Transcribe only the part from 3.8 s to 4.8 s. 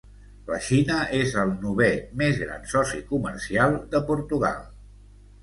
de Portugal.